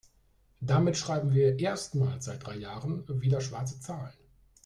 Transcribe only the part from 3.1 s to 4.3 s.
wieder schwarze Zahlen.